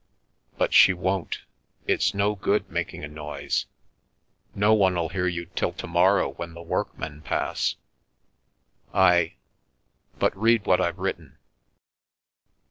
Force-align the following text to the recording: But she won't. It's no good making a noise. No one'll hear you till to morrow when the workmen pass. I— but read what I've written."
But 0.57 0.73
she 0.73 0.93
won't. 0.93 1.43
It's 1.85 2.15
no 2.15 2.33
good 2.33 2.71
making 2.71 3.03
a 3.03 3.07
noise. 3.07 3.67
No 4.55 4.73
one'll 4.73 5.09
hear 5.09 5.27
you 5.27 5.45
till 5.55 5.73
to 5.73 5.85
morrow 5.85 6.29
when 6.29 6.55
the 6.55 6.61
workmen 6.63 7.21
pass. 7.21 7.75
I— 8.95 9.35
but 10.17 10.35
read 10.35 10.65
what 10.65 10.81
I've 10.81 10.97
written." 10.97 11.37